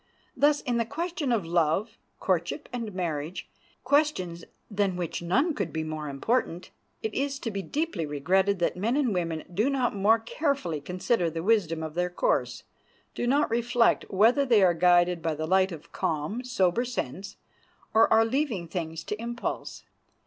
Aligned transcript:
Thus 0.35 0.61
in 0.61 0.77
the 0.77 0.85
questions 0.85 1.31
of 1.31 1.45
love, 1.45 1.99
courtship, 2.19 2.67
and 2.73 2.91
marriage—questions 2.91 4.45
than 4.67 4.95
which 4.95 5.21
none 5.21 5.53
could 5.53 5.71
be 5.71 5.83
more 5.83 6.09
important—it 6.09 7.13
is 7.13 7.37
to 7.37 7.51
be 7.51 7.61
deeply 7.61 8.07
regretted 8.07 8.57
that 8.57 8.75
men 8.75 8.97
and 8.97 9.13
women 9.13 9.43
do 9.53 9.69
not 9.69 9.95
more 9.95 10.17
carefully 10.17 10.81
consider 10.81 11.29
the 11.29 11.43
wisdom 11.43 11.83
of 11.83 11.93
their 11.93 12.09
course, 12.09 12.63
do 13.13 13.27
not 13.27 13.51
reflect 13.51 14.05
whether 14.09 14.43
they 14.43 14.63
are 14.63 14.73
guided 14.73 15.21
by 15.21 15.35
the 15.35 15.45
light 15.45 15.71
of 15.71 15.91
calm, 15.91 16.43
sober 16.43 16.83
sense 16.83 17.37
or 17.93 18.11
are 18.11 18.25
leaving 18.25 18.67
things 18.67 19.03
to 19.03 19.21
impulse. 19.21 19.83